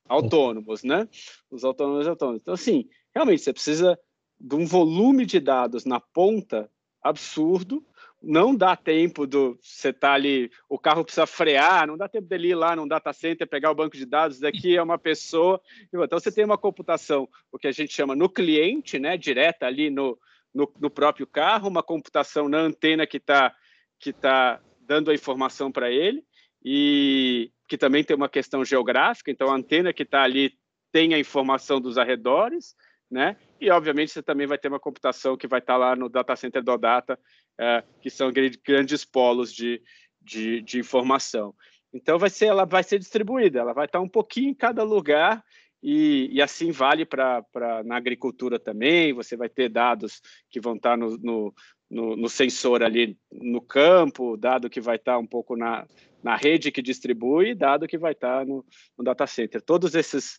[0.09, 1.09] autônomos, né?
[1.51, 2.43] Os autônomos autônomos.
[2.43, 3.99] Então, assim, realmente você precisa
[4.39, 6.71] de um volume de dados na ponta
[7.03, 7.85] absurdo.
[8.23, 12.49] Não dá tempo do você tá ali, o carro precisa frear, não dá tempo dele
[12.49, 15.61] ir lá num data center, pegar o banco de dados, daqui é uma pessoa.
[15.93, 19.89] Então você tem uma computação, o que a gente chama no cliente, né, direta ali
[19.89, 20.19] no,
[20.53, 23.55] no, no próprio carro, uma computação na antena que está
[23.99, 26.25] que tá dando a informação para ele,
[26.65, 30.53] e que também tem uma questão geográfica, então a antena que está ali
[30.91, 32.75] tem a informação dos arredores,
[33.09, 33.37] né?
[33.61, 36.35] E obviamente você também vai ter uma computação que vai estar tá lá no data
[36.35, 37.17] center do Data,
[37.57, 38.33] é, que são
[38.65, 39.81] grandes polos de,
[40.21, 41.55] de, de, informação.
[41.95, 44.83] Então vai ser, ela vai ser distribuída, ela vai estar tá um pouquinho em cada
[44.83, 45.45] lugar
[45.81, 47.45] e, e assim vale para
[47.85, 49.13] na agricultura também.
[49.13, 51.55] Você vai ter dados que vão estar tá no, no,
[51.91, 55.87] no, no sensor ali no campo, dado que vai estar um pouco na,
[56.23, 58.65] na rede que distribui, dado que vai estar no,
[58.97, 59.61] no data center.
[59.61, 60.39] Todas essas,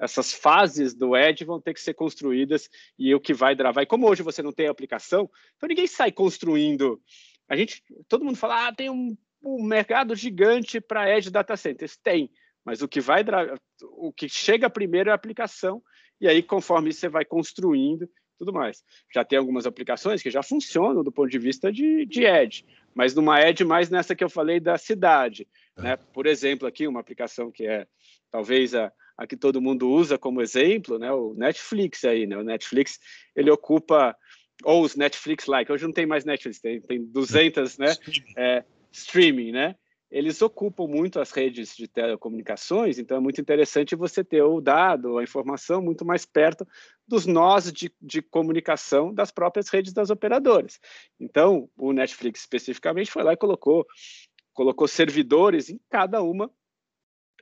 [0.00, 3.84] essas fases do Edge vão ter que ser construídas e o que vai dravar.
[3.84, 7.00] E como hoje você não tem aplicação, então ninguém sai construindo.
[7.48, 11.98] A gente, todo mundo fala, ah, tem um, um mercado gigante para Edge Data Centers.
[11.98, 12.30] Tem,
[12.64, 13.22] mas o que vai
[13.82, 15.82] o que chega primeiro é a aplicação,
[16.18, 18.82] e aí conforme você vai construindo tudo mais.
[19.14, 23.14] Já tem algumas aplicações que já funcionam do ponto de vista de, de Edge, mas
[23.14, 25.46] numa Edge mais nessa que eu falei da cidade.
[25.76, 25.82] É.
[25.82, 25.96] Né?
[25.96, 27.86] Por exemplo, aqui uma aplicação que é
[28.30, 31.12] talvez a, a que todo mundo usa como exemplo, né?
[31.12, 32.36] o Netflix aí, né?
[32.36, 32.98] o Netflix
[33.34, 34.16] ele ocupa
[34.64, 37.94] ou os Netflix-like, hoje não tem mais Netflix, tem, tem 200, né,
[38.36, 39.76] é, streaming, né,
[40.10, 45.18] eles ocupam muito as redes de telecomunicações, então é muito interessante você ter o dado,
[45.18, 46.66] a informação muito mais perto
[47.06, 50.78] dos nós de, de comunicação das próprias redes das operadoras.
[51.18, 53.84] Então, o Netflix especificamente foi lá e colocou,
[54.52, 56.50] colocou servidores em cada uma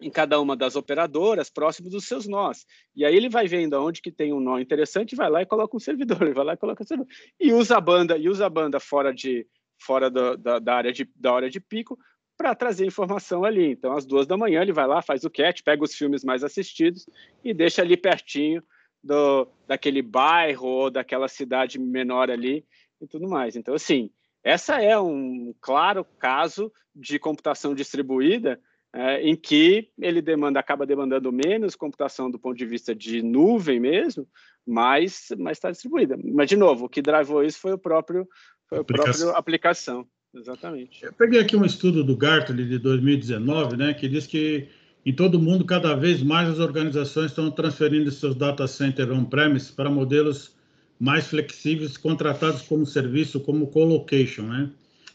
[0.01, 2.67] em cada uma das operadoras, próximo dos seus nós.
[2.97, 5.77] E aí ele vai vendo aonde que tem um nó interessante, vai lá e coloca
[5.77, 7.13] um servidor, vai lá e coloca um servidor.
[7.39, 9.47] E usa a banda, e usa a banda fora de
[9.79, 11.99] fora do, da, da, área de, da hora de pico
[12.37, 13.73] para trazer informação ali.
[13.73, 16.43] Então, às duas da manhã, ele vai lá, faz o catch, pega os filmes mais
[16.43, 17.07] assistidos
[17.45, 18.63] e deixa ali pertinho
[19.03, 22.65] do, daquele bairro ou daquela cidade menor ali
[23.01, 23.55] e tudo mais.
[23.55, 24.11] Então, assim,
[24.43, 28.61] essa é um claro caso de computação distribuída
[28.93, 33.81] é, em que ele demanda, acaba demandando menos computação do ponto de vista de nuvem
[33.81, 34.27] mesmo,
[34.65, 36.17] mas está distribuída.
[36.33, 38.29] Mas, de novo, o que drivou isso foi o próprio,
[38.69, 40.07] foi o próprio aplicação.
[40.35, 41.05] Exatamente.
[41.05, 44.69] Eu peguei aqui um estudo do Gartner de 2019, né, que diz que
[45.07, 49.71] em todo o mundo, cada vez mais as organizações estão transferindo seus data centers on-premise
[49.71, 50.55] para modelos
[50.99, 54.45] mais flexíveis, contratados como serviço, como colocation.
[54.45, 54.71] Né?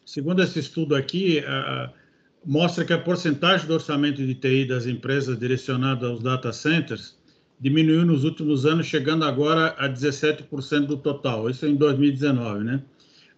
[0.05, 1.43] Segundo esse estudo aqui,
[2.45, 7.17] mostra que a porcentagem do orçamento de TI das empresas direcionada aos data centers
[7.60, 11.49] diminuiu nos últimos anos, chegando agora a 17% do total.
[11.49, 12.84] Isso em 2019, né?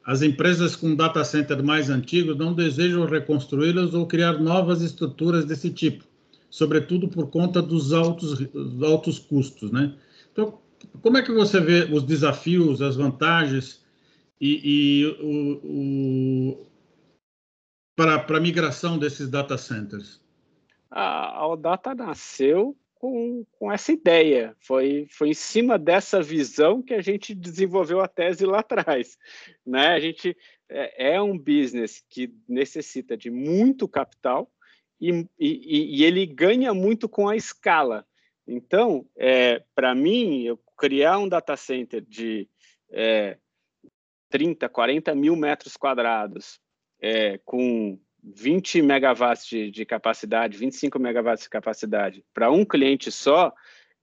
[0.03, 5.69] As empresas com data center mais antigos não desejam reconstruí-las ou criar novas estruturas desse
[5.69, 6.03] tipo,
[6.49, 9.95] sobretudo por conta dos altos, dos altos custos, né?
[10.31, 10.59] Então,
[11.01, 13.85] como é que você vê os desafios, as vantagens
[14.39, 16.67] e, e o, o
[17.95, 20.19] para, a migração desses data centers?
[20.89, 24.55] A, a Odata nasceu com, com essa ideia.
[24.59, 29.17] Foi, foi em cima dessa visão que a gente desenvolveu a tese lá atrás.
[29.65, 29.87] Né?
[29.87, 30.37] A gente
[30.69, 34.51] é, é um business que necessita de muito capital
[34.99, 38.05] e, e, e ele ganha muito com a escala.
[38.47, 42.47] Então, é, para mim, eu criar um data center de
[42.91, 43.35] é,
[44.29, 46.61] 30, 40 mil metros quadrados
[47.01, 53.53] é, com 20 megawatts de, de capacidade, 25 megawatts de capacidade para um cliente só,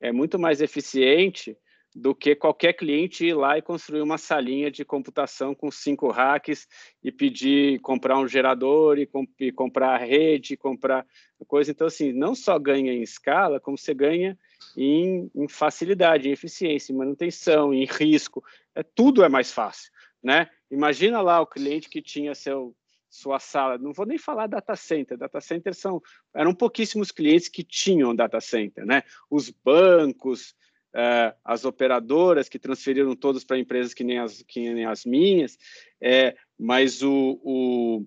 [0.01, 1.57] é muito mais eficiente
[1.95, 6.69] do que qualquer cliente ir lá e construir uma salinha de computação com cinco racks
[7.03, 11.07] e pedir comprar um gerador e, comp e comprar rede, comprar
[11.47, 11.71] coisa.
[11.71, 14.39] Então, assim, não só ganha em escala, como você ganha
[14.77, 18.45] em, em facilidade, em eficiência, em manutenção, em risco.
[18.75, 19.91] É, tudo é mais fácil,
[20.23, 20.49] né?
[20.71, 22.77] Imagina lá o cliente que tinha seu
[23.09, 26.03] sua sala, não vou nem falar data center, data center são,
[26.35, 29.03] eram pouquíssimos clientes que tinham data center, né?
[29.31, 30.55] Os bancos,
[30.95, 35.59] é, as operadoras que transferiram todos para empresas que nem as, que nem as minhas,
[36.01, 38.07] é, mas o, o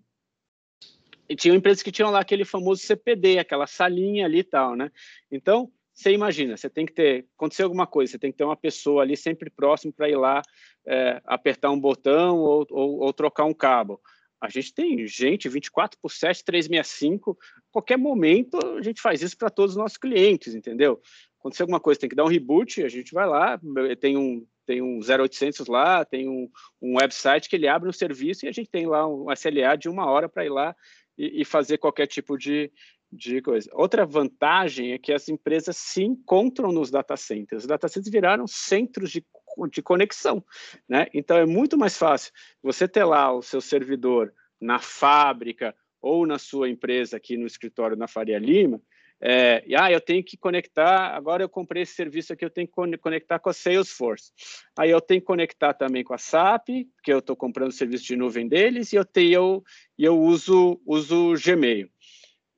[1.29, 4.91] e tinham empresas que tinham lá aquele famoso CPD, aquela salinha ali e tal, né?
[5.31, 8.57] Então, você imagina, você tem que ter, aconteceu alguma coisa, você tem que ter uma
[8.57, 10.41] pessoa ali sempre próximo para ir lá
[10.85, 14.01] é, apertar um botão ou, ou, ou, trocar um cabo.
[14.41, 17.37] A gente tem gente 24 por 7, 365,
[17.71, 20.99] qualquer momento a gente faz isso para todos os nossos clientes, entendeu?
[21.39, 23.59] Aconteceu alguma coisa, tem que dar um reboot, a gente vai lá,
[23.99, 26.49] tem um, tem um 0800 lá, tem um,
[26.81, 29.87] um website que ele abre um serviço e a gente tem lá um SLA de
[29.87, 30.75] uma hora para ir lá
[31.17, 32.71] e, e fazer qualquer tipo de,
[33.11, 33.69] de coisa.
[33.73, 37.63] Outra vantagem é que as empresas se encontram nos data centers.
[37.63, 39.25] Os data centers viraram centros de,
[39.71, 40.43] de conexão,
[40.87, 41.07] né?
[41.13, 46.39] Então é muito mais fácil você ter lá o seu servidor na fábrica ou na
[46.39, 48.81] sua empresa aqui no escritório na Faria Lima,
[49.23, 52.67] é, e, ah, eu tenho que conectar, agora eu comprei esse serviço aqui, eu tenho
[52.67, 54.31] que conectar com a Salesforce.
[54.75, 58.03] Aí eu tenho que conectar também com a SAP, porque eu estou comprando o serviço
[58.05, 59.63] de nuvem deles, e eu, tenho, eu,
[59.95, 61.90] eu uso, uso Gmail.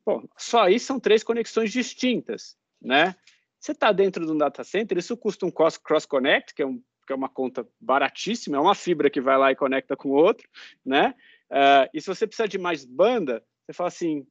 [0.06, 3.16] Bom, só aí são três conexões distintas, né?
[3.60, 6.82] Você está dentro de um data center, isso custa um cost cross-connect, que, é um,
[7.08, 10.14] que é uma conta baratíssima, é uma fibra que vai lá e conecta com o
[10.14, 10.48] outro,
[10.86, 11.16] né?
[11.50, 14.28] Uh, e se você precisa de mais banda, você fala assim,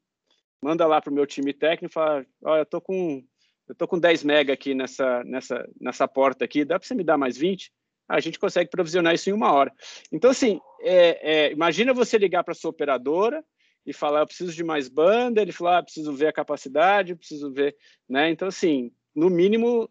[0.62, 3.24] manda lá para o meu time técnico fala, olha, eu tô com
[3.68, 7.04] eu tô com 10 mega aqui nessa nessa nessa porta aqui, dá para você me
[7.04, 7.72] dar mais 20?
[8.08, 9.72] A gente consegue provisionar isso em uma hora.
[10.10, 13.42] Então assim, é, é, imagina você ligar para sua operadora
[13.84, 17.52] e falar, eu preciso de mais banda, ele falar, ah, preciso ver a capacidade, preciso
[17.52, 17.76] ver,
[18.08, 18.30] né?
[18.30, 19.90] Então assim, no mínimo,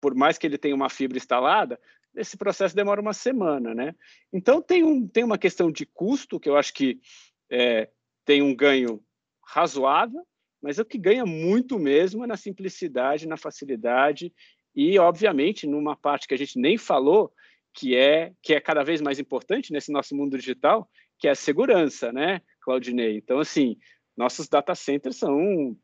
[0.00, 1.78] por mais que ele tenha uma fibra instalada,
[2.14, 3.94] esse processo demora uma semana, né?
[4.32, 7.00] Então tem um tem uma questão de custo que eu acho que
[7.50, 7.88] é,
[8.24, 9.02] tem um ganho
[9.46, 10.26] razoável,
[10.60, 14.32] mas o que ganha muito mesmo é na simplicidade, na facilidade
[14.74, 17.32] e, obviamente, numa parte que a gente nem falou,
[17.72, 21.34] que é que é cada vez mais importante nesse nosso mundo digital, que é a
[21.34, 23.16] segurança, né, Claudinei?
[23.16, 23.78] Então, assim,
[24.14, 25.74] nossos data centers são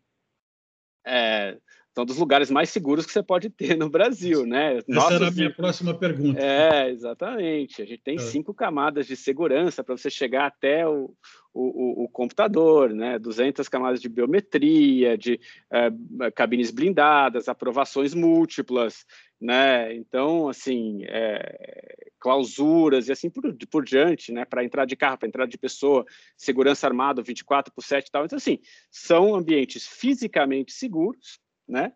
[1.07, 1.57] é,
[1.95, 4.77] são dos lugares mais seguros que você pode ter no Brasil, né?
[4.79, 5.13] Essa Nossos...
[5.13, 6.41] era a minha próxima pergunta.
[6.41, 7.81] É, exatamente.
[7.81, 8.19] A gente tem é.
[8.19, 11.15] cinco camadas de segurança para você chegar até o,
[11.55, 13.19] o, o, computador, né?
[13.19, 15.41] 200 camadas de biometria, de
[15.73, 15.91] é,
[16.33, 19.07] cabines blindadas, aprovações múltiplas,
[19.41, 19.95] né?
[19.95, 24.47] Então, assim, é, clausuras e assim por, por diante, né?
[24.47, 26.07] Para entrar de carro, para entrar de pessoa,
[26.39, 28.25] segurança armada 24 por 7 e tal.
[28.25, 28.61] Então, assim,
[28.91, 31.93] são ambientes fisicamente seguros, né?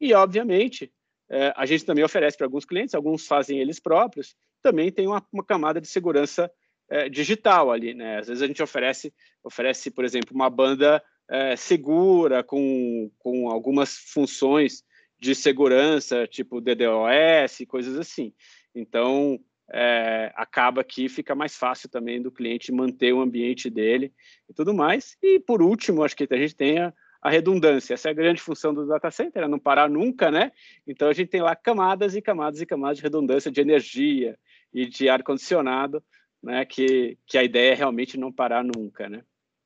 [0.00, 0.92] E, obviamente,
[1.28, 5.26] é, a gente também oferece para alguns clientes, alguns fazem eles próprios, também tem uma,
[5.32, 6.48] uma camada de segurança
[6.88, 8.20] é, digital ali, né?
[8.20, 13.96] Às vezes a gente oferece, oferece por exemplo, uma banda é, segura com, com algumas
[13.96, 14.84] funções
[15.18, 18.32] de segurança, tipo DDoS, coisas assim.
[18.72, 19.40] Então,
[19.72, 24.12] é, acaba que fica mais fácil também do cliente manter o ambiente dele
[24.48, 25.16] e tudo mais.
[25.22, 27.94] E, por último, acho que a gente tem a, a redundância.
[27.94, 30.52] Essa é a grande função do data center, é não parar nunca, né?
[30.86, 34.38] Então a gente tem lá camadas e camadas e camadas de redundância de energia
[34.74, 36.02] e de ar condicionado,
[36.42, 36.64] né?
[36.66, 39.22] Que que a ideia é realmente não parar nunca, né?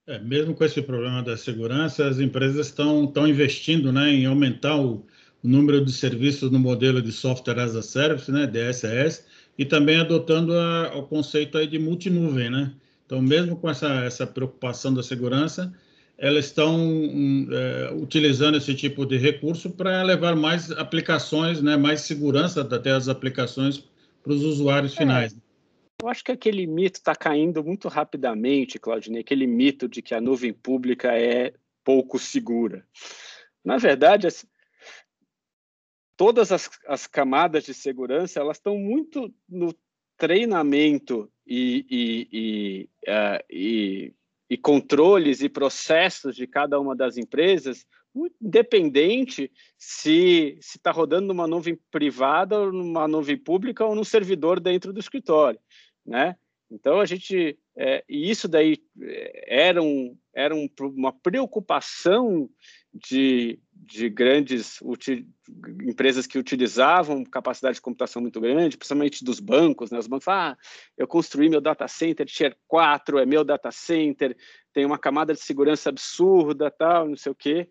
[0.06, 4.76] É, mesmo com esse problema da segurança, as empresas estão estão investindo, né, em aumentar
[4.76, 5.04] o,
[5.42, 9.24] o número de serviços no modelo de software as a service, né, DSS,
[9.58, 12.72] e também adotando a, o conceito aí de multinuvem, né?
[13.04, 15.72] Então, mesmo com essa, essa preocupação da segurança,
[16.18, 16.80] elas estão
[17.52, 23.08] é, utilizando esse tipo de recurso para levar mais aplicações, né, mais segurança até as
[23.08, 23.84] aplicações
[24.22, 25.36] para os usuários é, finais.
[26.02, 30.20] Eu acho que aquele mito está caindo muito rapidamente, Claudinei, aquele mito de que a
[30.20, 31.52] nuvem pública é
[31.84, 32.84] pouco segura.
[33.64, 34.44] Na verdade, as,
[36.16, 39.74] todas as, as, camadas de segurança elas estão muito no
[40.16, 44.14] treinamento e, e, e, uh, e
[44.48, 47.84] e controles e processos de cada uma das empresas,
[48.40, 54.92] independente se está rodando numa nuvem privada ou numa nuvem pública ou num servidor dentro
[54.92, 55.60] do escritório,
[56.04, 56.36] né?
[56.70, 62.48] Então a gente é, e isso daí é, era, um, era um, uma preocupação
[62.96, 64.80] de, de grandes
[65.82, 69.98] empresas que utilizavam capacidade de computação muito grande, principalmente dos bancos, né?
[69.98, 70.58] Os bancos falam, ah,
[70.96, 74.36] eu construí meu data center Tier 4, é meu data center,
[74.72, 77.68] tem uma camada de segurança absurda, tal, não sei o quê.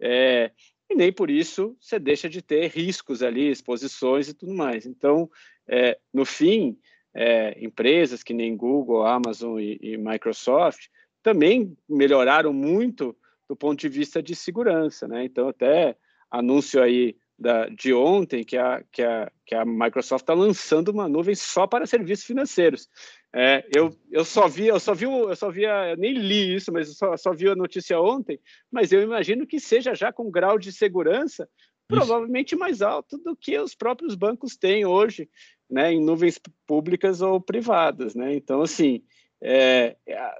[0.00, 0.50] É,
[0.90, 4.86] e nem por isso você deixa de ter riscos ali, exposições e tudo mais.
[4.86, 5.30] Então,
[5.66, 6.78] é, no fim,
[7.14, 10.88] é, empresas que nem Google, Amazon e, e Microsoft
[11.22, 13.16] também melhoraram muito
[13.48, 15.24] do ponto de vista de segurança, né?
[15.24, 15.96] Então, até
[16.30, 21.08] anúncio aí da, de ontem que a, que a, que a Microsoft está lançando uma
[21.08, 22.88] nuvem só para serviços financeiros.
[23.34, 26.88] É, eu, eu só vi, eu só vi, eu só via, nem li isso, mas
[26.88, 28.40] eu só, só vi a notícia ontem.
[28.70, 31.48] Mas eu imagino que seja já com grau de segurança
[31.88, 35.28] provavelmente mais alto do que os próprios bancos têm hoje,
[35.70, 38.34] né, em nuvens públicas ou privadas, né?
[38.34, 39.02] Então, assim,
[39.40, 40.34] é, é,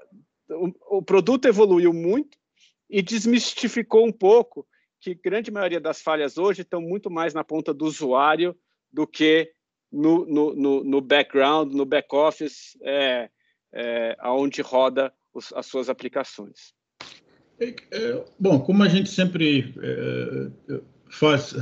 [0.49, 2.37] o, o produto evoluiu muito
[2.89, 4.65] e desmistificou um pouco
[4.99, 8.55] que grande maioria das falhas hoje estão muito mais na ponta do usuário
[8.91, 9.51] do que
[9.91, 13.29] no, no, no, no background, no back-office, é,
[13.73, 16.73] é, onde roda os, as suas aplicações.
[17.59, 21.53] É, é, bom, como a gente sempre é, faz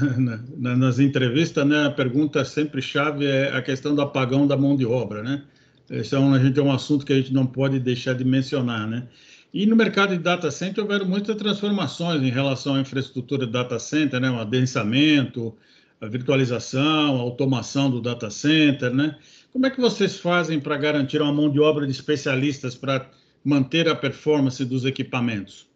[0.57, 4.75] na, nas entrevistas, né, a pergunta sempre chave é a questão do apagão da mão
[4.75, 5.45] de obra, né?
[5.89, 8.25] Esse é um, a gente é um assunto que a gente não pode deixar de
[8.25, 9.07] mencionar, né?
[9.55, 13.79] E no mercado de data center houveram muitas transformações em relação à infraestrutura de data
[13.79, 14.29] center, né?
[14.29, 15.55] o adensamento,
[16.01, 19.17] a virtualização, a automação do data center, né?
[19.53, 23.09] Como é que vocês fazem para garantir uma mão de obra de especialistas para
[23.45, 25.69] manter a performance dos equipamentos?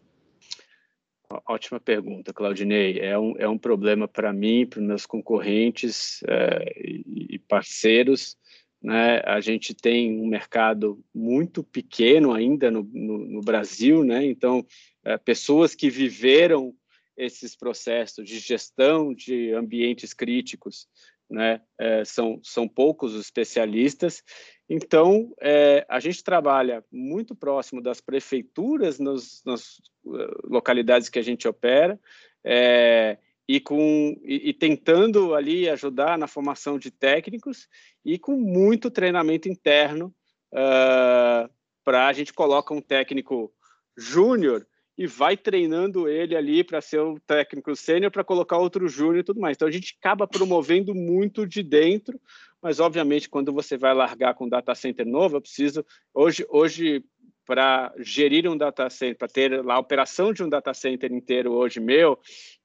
[1.48, 3.00] Ótima pergunta, Claudinei.
[3.00, 8.36] É um, é um problema para mim, para meus concorrentes é, e parceiros,
[8.82, 9.22] né?
[9.26, 14.26] A gente tem um mercado muito pequeno ainda no, no, no Brasil, né?
[14.26, 14.66] então,
[15.04, 16.74] é, pessoas que viveram
[17.18, 20.88] esses processos de gestão de ambientes críticos
[21.30, 21.62] né?
[21.78, 24.24] É, são, são poucos os especialistas.
[24.68, 31.24] Então, é, a gente trabalha muito próximo das prefeituras nas, nas uh, localidades que a
[31.24, 32.00] gente opera,
[32.44, 33.18] é,
[33.50, 37.68] e, com, e, e, tentando ali ajudar na formação de técnicos
[38.06, 40.14] e com muito treinamento interno
[40.54, 41.50] uh, ah,
[41.84, 43.52] para a gente coloca um técnico
[43.98, 49.18] júnior e vai treinando ele ali para ser o técnico sênior para colocar outro júnior
[49.18, 49.56] e tudo mais.
[49.56, 52.22] Então a gente acaba promovendo muito de dentro,
[52.62, 55.84] mas obviamente quando você vai largar com um data center novo, eu preciso
[56.14, 57.04] hoje hoje
[57.48, 61.52] para gerir um data center, para ter lá a operação de um data center inteiro
[61.52, 62.20] hoje meu,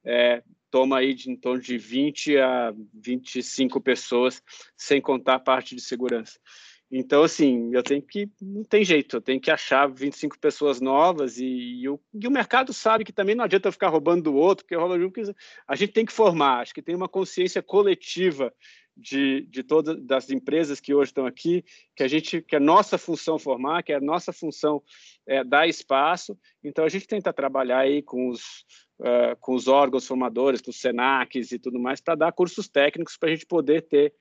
[0.05, 0.43] é,
[0.75, 4.43] toma aí de em torno de 20 a 25 pessoas,
[4.77, 6.37] sem contar a parte de segurança.
[6.91, 11.39] Então, assim, eu tenho que, não tem jeito, eu tenho que achar 25 pessoas novas
[11.39, 14.65] e, e, o, e o mercado sabe que também não adianta ficar roubando do outro,
[14.65, 15.23] porque rouba porque
[15.69, 18.53] a gente tem que formar, acho que tem uma consciência coletiva
[18.97, 21.65] de, de todas das empresas que hoje estão aqui,
[21.97, 24.83] que a gente, que é nossa função formar, que é a nossa função
[25.27, 28.65] é, dar espaço, então a gente tenta trabalhar aí com os,
[29.01, 33.17] uh, com os órgãos formadores, com os SENACs e tudo mais, para dar cursos técnicos
[33.17, 34.15] para a gente poder ter,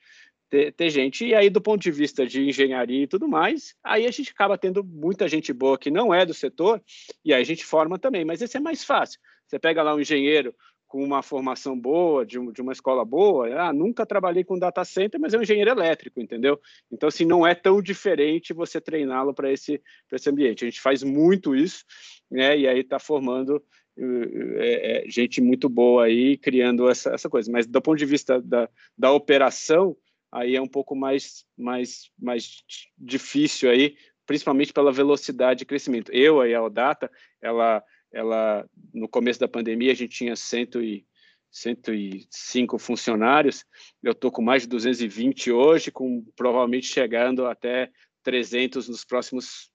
[0.49, 1.25] ter, ter, gente.
[1.25, 4.57] E aí, do ponto de vista de engenharia e tudo mais, aí a gente acaba
[4.57, 6.81] tendo muita gente boa que não é do setor,
[7.23, 8.25] e aí a gente forma também.
[8.25, 9.19] Mas esse é mais fácil.
[9.47, 10.55] Você pega lá um engenheiro
[10.93, 15.19] com uma formação boa, de, de, uma escola boa, ah, nunca trabalhei com data center,
[15.19, 16.61] mas é um engenheiro elétrico, entendeu?
[16.91, 20.63] Então, assim, não é tão diferente você treiná-lo para esse, esse ambiente.
[20.63, 21.83] A gente faz muito isso,
[22.29, 22.55] né?
[22.55, 23.59] E aí está formando
[23.97, 27.51] é, é, gente muito boa aí criando essa, essa coisa.
[27.51, 29.97] Mas do ponto de vista da, da operação,
[30.31, 32.63] aí é um pouco mais, mais, mais
[32.95, 33.95] difícil aí,
[34.27, 36.11] principalmente pela velocidade de crescimento.
[36.11, 37.09] Eu, a Aldata,
[37.41, 41.05] ela, ela, no começo da pandemia, a gente tinha cento e,
[41.51, 43.63] 105 funcionários,
[44.01, 47.91] eu estou com mais de 220 hoje, com provavelmente chegando até
[48.23, 49.71] 300 nos próximos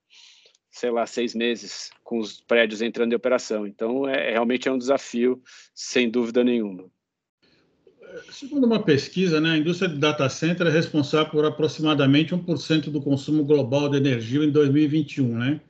[0.71, 3.67] sei lá, seis meses com os prédios entrando em operação.
[3.67, 5.43] Então, é, realmente é um desafio,
[5.75, 6.85] sem dúvida nenhuma.
[8.31, 13.03] Segundo uma pesquisa, né, a indústria de data center é responsável por aproximadamente 1% do
[13.03, 15.61] consumo global de energia em 2021, né?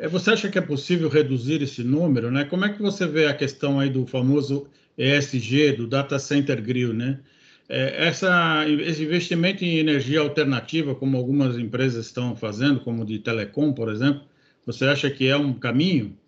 [0.00, 2.46] É, você acha que é possível reduzir esse número, né?
[2.46, 6.94] Como é que você vê a questão aí do famoso ESG, do Data Center Grill,
[6.94, 7.20] né?
[7.68, 13.74] É, essa, esse investimento em energia alternativa, como algumas empresas estão fazendo, como de telecom,
[13.74, 14.22] por exemplo,
[14.64, 16.18] você acha que é um caminho?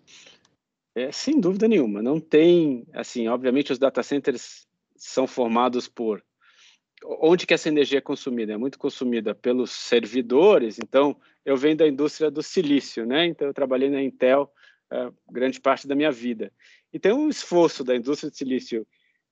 [0.95, 2.03] É, sem dúvida nenhuma.
[2.03, 6.23] Não tem, assim, obviamente os data centers são formados por
[7.05, 8.53] onde que essa energia é consumida?
[8.53, 10.77] É muito consumida pelos servidores.
[10.79, 13.25] Então, eu venho da indústria do silício, né?
[13.25, 14.51] Então, eu trabalhei na Intel
[14.91, 16.51] é, grande parte da minha vida.
[16.91, 18.85] E tem um esforço da indústria de silício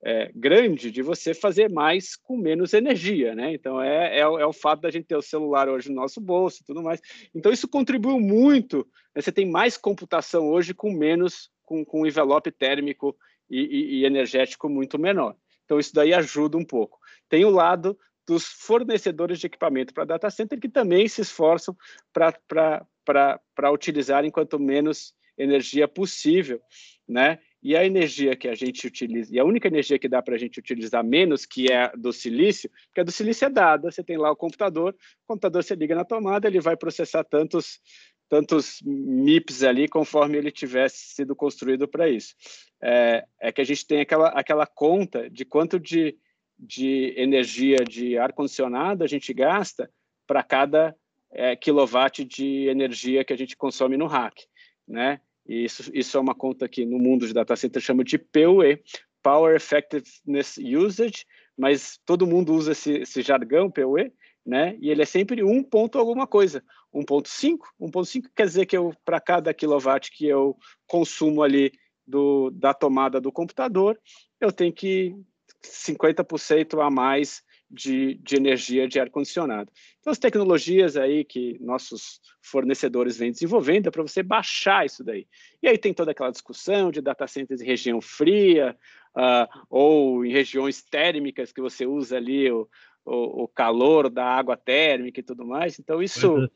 [0.03, 3.53] é, grande de você fazer mais com menos energia, né?
[3.53, 6.61] Então é, é, é, o fato da gente ter o celular hoje no nosso bolso
[6.61, 6.99] e tudo mais.
[7.35, 8.77] Então isso contribuiu muito.
[9.15, 9.21] Né?
[9.21, 13.15] Você tem mais computação hoje com menos, com, com um envelope térmico
[13.49, 15.35] e, e, e energético muito menor.
[15.65, 16.99] Então isso daí ajuda um pouco.
[17.31, 21.73] Tem o lado dos fornecedores de equipamento para data center que também se esforçam
[22.11, 26.61] para utilizar enquanto menos energia possível,
[27.07, 27.39] né?
[27.63, 30.37] E a energia que a gente utiliza, e a única energia que dá para a
[30.37, 34.17] gente utilizar menos, que é do silício, porque a do silício é dada, você tem
[34.17, 37.79] lá o computador, o computador você liga na tomada, ele vai processar tantos,
[38.27, 42.35] tantos MIPS ali, conforme ele tivesse sido construído para isso.
[42.81, 46.17] É, é, que a gente tem aquela, aquela conta de quanto de,
[46.61, 49.89] de energia de ar-condicionado a gente gasta
[50.27, 50.95] para cada
[51.31, 54.45] é, quilowatt de energia que a gente consome no rack,
[54.87, 55.19] né?
[55.47, 58.79] E isso, isso é uma conta que no mundo de data center chama de PUE,
[59.23, 61.25] Power Effectiveness Usage,
[61.57, 64.13] mas todo mundo usa esse, esse jargão PUE,
[64.45, 64.77] né?
[64.79, 69.19] E ele é sempre um ponto alguma coisa, 1.5, 1.5 quer dizer que eu para
[69.19, 70.55] cada kilowatt que eu
[70.85, 71.71] consumo ali
[72.05, 73.99] do, da tomada do computador,
[74.39, 75.15] eu tenho que
[75.63, 79.71] 50% a mais de, de energia de ar-condicionado.
[79.99, 85.25] Então, as tecnologias aí que nossos fornecedores vêm desenvolvendo é para você baixar isso daí.
[85.63, 88.75] E aí tem toda aquela discussão de data centers em região fria
[89.15, 92.67] uh, ou em regiões térmicas que você usa ali o,
[93.05, 95.79] o, o, calor da água térmica e tudo mais.
[95.79, 96.49] Então, isso,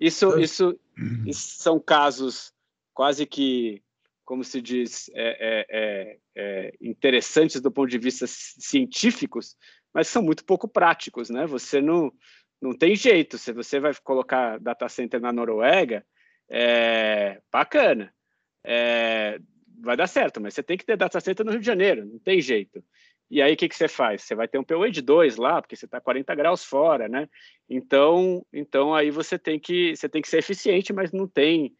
[0.00, 0.80] isso, isso,
[1.26, 2.52] isso são casos
[2.94, 3.82] quase que
[4.26, 9.56] como se diz, é, é, é, é, interessantes do ponto de vista científicos,
[9.94, 11.46] mas são muito pouco práticos, né?
[11.46, 12.12] Você não,
[12.60, 13.38] não tem jeito.
[13.38, 16.04] Se você vai colocar data center na Noruega,
[16.50, 18.12] é bacana,
[18.64, 19.38] é,
[19.80, 22.18] vai dar certo, mas você tem que ter data center no Rio de Janeiro, não
[22.18, 22.82] tem jeito.
[23.30, 24.22] E aí, o que, que você faz?
[24.22, 27.28] Você vai ter um PUE de 2 lá, porque você está 40 graus fora, né?
[27.68, 31.74] Então, então aí você tem que você tem que ser eficiente, mas não tem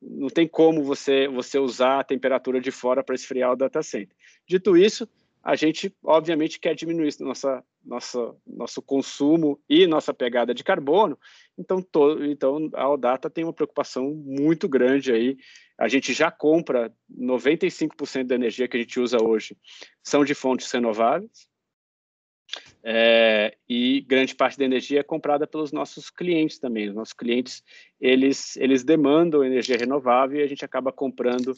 [0.00, 4.16] não tem como você você usar a temperatura de fora para esfriar o data center.
[4.46, 5.08] Dito isso,
[5.42, 11.18] a gente, obviamente, quer diminuir nossa, nossa, nosso consumo e nossa pegada de carbono.
[11.56, 15.36] Então, todo, então, a Odata tem uma preocupação muito grande aí.
[15.78, 19.56] A gente já compra 95% da energia que a gente usa hoje
[20.02, 21.48] são de fontes renováveis.
[22.82, 26.88] É, e grande parte da energia é comprada pelos nossos clientes também.
[26.88, 27.62] Os nossos clientes
[28.00, 31.54] eles eles demandam energia renovável e a gente acaba comprando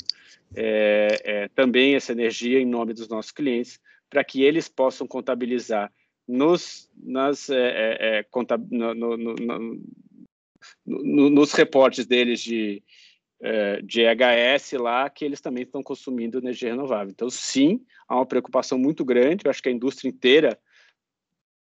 [0.57, 5.93] é, é, também essa energia em nome dos nossos clientes para que eles possam contabilizar
[6.27, 9.17] nos nas é, é, é, contab, no, no,
[10.87, 12.83] no, nos reportes deles de
[13.85, 17.11] de EHS lá que eles também estão consumindo energia renovável.
[17.11, 19.47] Então, sim, há uma preocupação muito grande.
[19.47, 20.59] Eu acho que a indústria inteira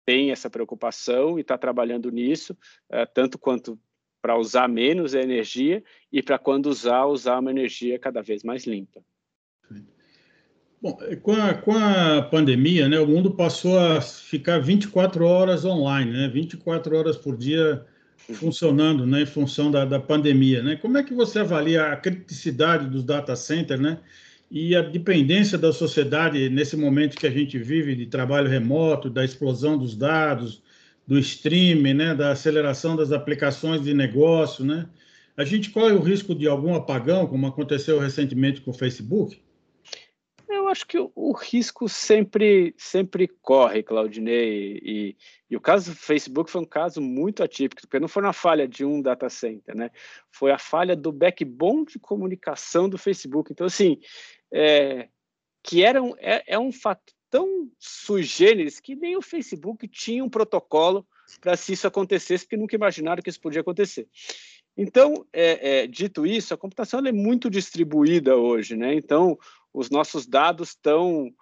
[0.04, 2.56] tem essa preocupação e está trabalhando nisso,
[2.90, 3.78] é, tanto quanto
[4.20, 5.82] para usar menos energia
[6.12, 9.00] e para quando usar, usar uma energia cada vez mais limpa.
[10.82, 16.10] Bom, com a, com a pandemia, né, o mundo passou a ficar 24 horas online,
[16.10, 17.84] né, 24 horas por dia
[18.34, 20.76] funcionando, né, em função da, da pandemia, né?
[20.76, 23.98] Como é que você avalia a criticidade dos data centers, né?
[24.50, 29.24] E a dependência da sociedade nesse momento que a gente vive de trabalho remoto, da
[29.24, 30.62] explosão dos dados,
[31.06, 34.88] do streaming, né, da aceleração das aplicações de negócio, né?
[35.36, 39.40] A gente corre o risco de algum apagão, como aconteceu recentemente com o Facebook?
[40.48, 45.16] Eu acho que o, o risco sempre sempre corre, Claudinei, e,
[45.48, 48.68] e, o caso do Facebook foi um caso muito atípico, porque não foi uma falha
[48.68, 49.90] de um data center, né?
[50.30, 53.52] Foi a falha do backbone de comunicação do Facebook.
[53.52, 53.98] Então, assim,
[54.52, 55.08] é,
[55.62, 57.70] que era um, é, é um fato tão
[58.20, 61.06] generis que nem o Facebook tinha um protocolo
[61.40, 64.08] para se isso acontecesse, porque nunca imaginaram que isso podia acontecer.
[64.76, 68.94] Então, é, é, dito isso, a computação é muito distribuída hoje, né?
[68.94, 69.38] Então,
[69.72, 71.32] os nossos dados estão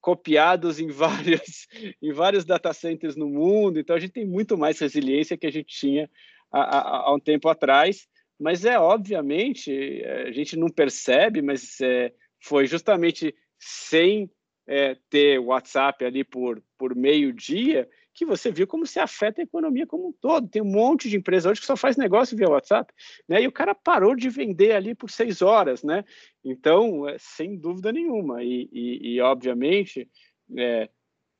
[0.00, 1.66] copiados em vários,
[2.00, 5.52] em vários data centers no mundo, então a gente tem muito mais resiliência que a
[5.52, 6.10] gente tinha
[6.52, 8.06] há, há, um tempo atrás,
[8.38, 12.12] mas é obviamente, a gente não percebe, mas é,
[12.44, 14.30] foi justamente sem
[14.66, 19.86] é, ter WhatsApp ali por, por meio-dia que você viu como se afeta a economia
[19.86, 20.46] como um todo.
[20.46, 22.92] Tem um monte de empresa hoje que só faz negócio via WhatsApp,
[23.26, 23.42] né?
[23.42, 26.04] E o cara parou de vender ali por seis horas, né?
[26.44, 28.44] Então, é, sem dúvida nenhuma.
[28.44, 30.08] E, e, e obviamente,
[30.56, 30.88] é,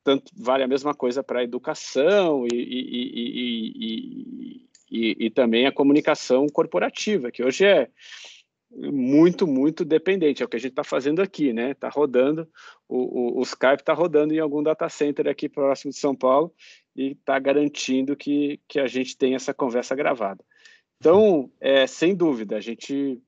[0.03, 4.15] tanto vale a mesma coisa para a educação e,
[4.91, 7.89] e, também a comunicação corporativa, que hoje é
[8.75, 10.43] muito, muito dependente.
[10.43, 11.71] É o que a gente está fazendo aqui, né?
[11.71, 12.47] Está rodando,
[12.87, 16.53] o, o, o Skype está rodando em algum data center aqui próximo de São Paulo
[16.95, 20.43] e está garantindo que, que a gente tem essa conversa gravada.
[20.97, 23.21] Então, é, sem dúvida, a gente,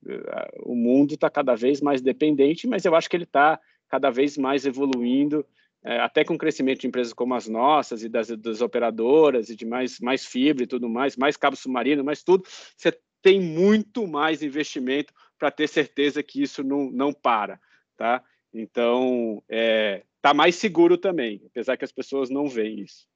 [0.64, 4.38] o mundo está cada vez mais dependente, mas eu acho que ele está cada vez
[4.38, 5.46] mais evoluindo,
[5.84, 9.56] é, até com o crescimento de empresas como as nossas e das, das operadoras e
[9.56, 12.44] de mais, mais fibra e tudo mais, mais cabo submarino, mais tudo,
[12.76, 17.60] você tem muito mais investimento para ter certeza que isso não, não para,
[17.96, 18.24] tá?
[18.54, 23.08] Então, está é, tá mais seguro também, apesar que as pessoas não veem isso.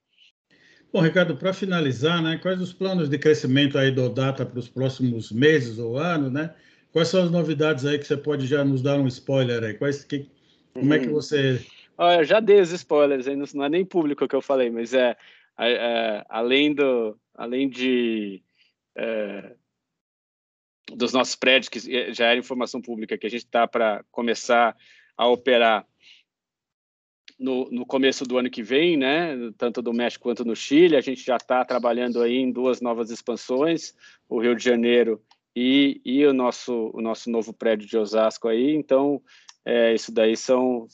[0.93, 4.67] Bom, Ricardo, para finalizar, né, quais os planos de crescimento aí do Data para os
[4.67, 6.53] próximos meses ou anos, né?
[6.91, 9.74] Quais são as novidades aí que você pode já nos dar um spoiler aí?
[9.76, 10.30] Quais, que,
[10.74, 11.13] como é que uhum.
[11.13, 11.65] você...
[11.97, 15.15] Olha, já dei os spoilers, aí não é nem público que eu falei, mas é,
[15.57, 18.43] é, é além, do, além de...
[18.93, 19.55] É,
[20.96, 24.76] dos nossos prédios, que já era informação pública, que a gente está para começar
[25.18, 25.86] a operar
[27.39, 29.36] no, no, começo do ano que vem, né?
[29.58, 30.96] Tanto do México quanto no Chile.
[30.96, 33.94] A gente já está trabalhando aí em duas novas expansões,
[34.30, 35.22] o Rio de Janeiro
[35.56, 38.76] e, e o, nosso, o nosso novo prédio de Osasco aí.
[38.76, 39.22] Então,
[39.66, 40.88] é, isso daí são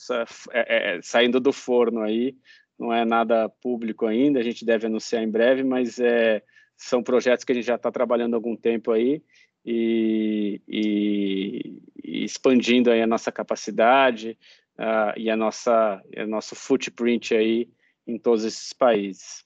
[0.54, 2.36] é, é, saindo do forno aí.
[2.80, 6.44] Não é nada público ainda, a gente deve anunciar em breve, mas é,
[6.78, 9.22] são projetos que a gente já está trabalhando há algum tempo aí
[9.68, 14.38] e, e, e expandindo aí a nossa capacidade
[14.80, 17.70] uh, e a nossa a nosso footprint aí
[18.08, 19.46] em todos esses países.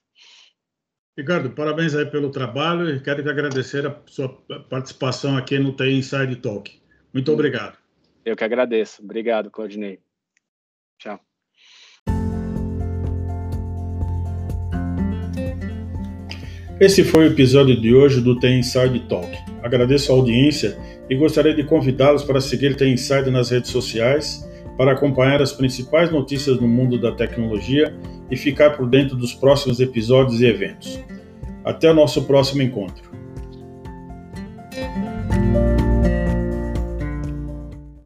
[1.17, 4.29] Ricardo, parabéns aí pelo trabalho e quero te agradecer a sua
[4.69, 6.71] participação aqui no TI Inside Talk.
[7.11, 7.33] Muito hum.
[7.33, 7.77] obrigado.
[8.23, 9.03] Eu que agradeço.
[9.03, 9.99] Obrigado, Claudinei.
[10.99, 11.19] Tchau.
[16.79, 19.50] Esse foi o episódio de hoje do TI Inside Talk.
[19.61, 20.77] Agradeço a audiência
[21.09, 24.47] e gostaria de convidá-los para seguir The Inside nas redes sociais,
[24.77, 27.93] para acompanhar as principais notícias no mundo da tecnologia
[28.29, 30.99] e ficar por dentro dos próximos episódios e eventos.
[31.63, 33.20] Até o nosso próximo encontro.